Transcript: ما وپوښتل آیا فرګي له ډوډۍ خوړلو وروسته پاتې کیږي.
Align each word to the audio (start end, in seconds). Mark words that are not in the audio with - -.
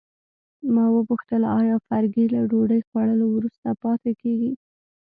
ما 0.73 0.85
وپوښتل 0.95 1.41
آیا 1.59 1.75
فرګي 1.87 2.25
له 2.33 2.41
ډوډۍ 2.49 2.81
خوړلو 2.87 3.25
وروسته 3.35 3.67
پاتې 3.83 4.11
کیږي. 4.21 4.51